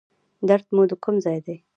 [0.49, 1.55] درد مو د کوم ځای دی؟